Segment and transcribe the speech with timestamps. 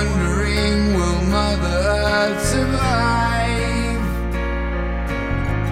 [0.00, 4.00] wondering will Mother Earth survive?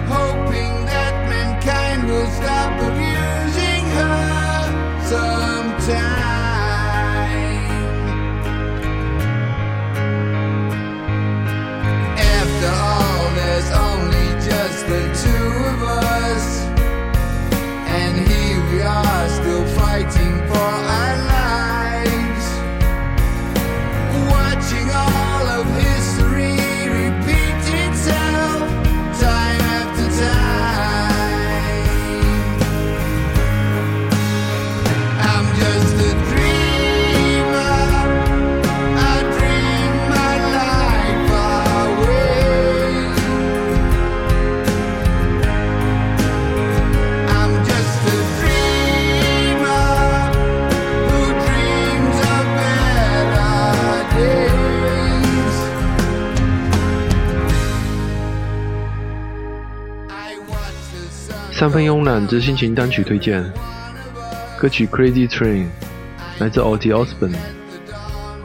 [0.07, 6.48] Hoping that mankind will stop abusing her sometime.
[61.59, 63.43] 三分慵懒之心情单曲推荐，
[64.57, 65.65] 歌曲《Crazy Train》
[66.37, 67.35] 来自 Ozzy Osbourne。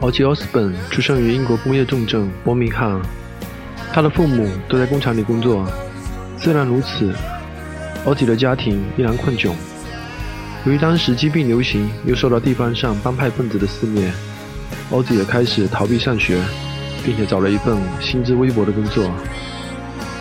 [0.01, 3.01] Ozzy Osbourne 出生于英国工业重镇伯明翰，
[3.93, 5.65] 他的父母都在工厂里工作。
[6.37, 7.15] 虽然如此
[8.05, 9.53] ，Ozzy 的家庭依然困窘。
[10.65, 14.11] 由于当时疾病流行，又受到地方上帮派分子的肆虐
[14.91, 16.41] ，Ozzy 也开始逃避上学，
[17.05, 19.09] 并且找了一份薪资微薄的工作。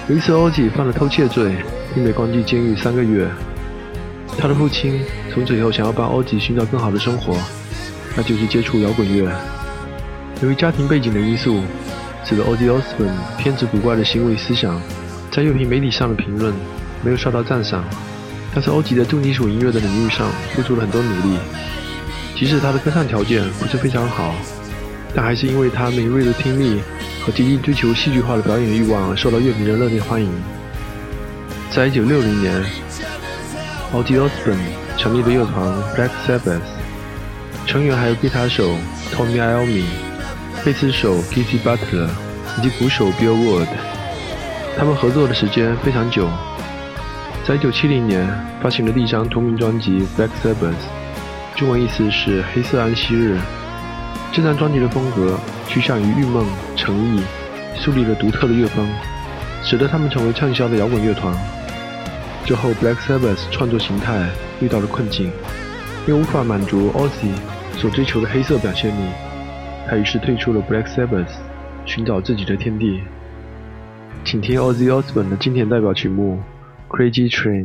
[0.09, 1.57] 有一次，Ozzy 犯了偷窃罪，
[1.95, 3.29] 并被关进监狱三个月。
[4.37, 5.01] 他的父亲
[5.33, 7.37] 从此以后想要帮 Ozzy 寻找更好的生活，
[8.17, 9.31] 那就是接触摇滚乐。
[10.43, 11.61] 由于家庭背景的因素，
[12.25, 14.81] 使得 Ozzy Osbourne 偏执古怪的行为思想，
[15.31, 16.53] 在乐评媒体上的评论
[17.05, 17.85] 没有受到赞赏。
[18.53, 21.39] 但是 Ozzy 在重金属音乐的领域上付出了很多努力，
[22.37, 24.35] 即使他的歌唱条件不是非常好，
[25.15, 26.81] 但还是因为他敏锐的听力
[27.25, 30.31] 和极力追求戏剧化的表演欲望而受到乐评人热烈欢迎。
[31.75, 32.63] 在1960年
[33.93, 34.57] ，Ozzy Osbourne
[34.97, 36.61] 成立的乐团 Black Sabbath，
[37.67, 38.77] 成员还有吉他手
[39.13, 39.83] Tommy Iommi、
[40.65, 42.07] 贝斯手 Geezy Butler
[42.57, 43.67] 以及鼓手 Bill Ward。
[44.79, 46.29] 他们合作的时间非常久，
[47.45, 48.25] 在1970年
[48.63, 50.77] 发行了第一张同名专辑《Black Sabbath》，
[51.59, 53.37] 中文意思是“黑色安息日”。
[54.31, 55.37] 这张专辑的风格
[55.67, 56.47] 趋向于郁闷、
[56.77, 57.21] 诚意，
[57.77, 58.89] 树立了独特的乐风，
[59.65, 61.35] 使得他们成为畅销的摇滚乐团。
[62.45, 64.29] 之后，Black Sabbath 创作形态
[64.61, 65.33] 遇到了困境，
[66.07, 67.33] 因无法满足 Ozzy
[67.79, 69.11] 所追求的黑色表现力，
[69.89, 71.33] 他于是退出了 Black Sabbath，
[71.87, 73.01] 寻找自己的天地。
[74.25, 76.39] 请听 Ozzy Osbourne 的经典代表曲目
[76.95, 77.65] 《Crazy Train》。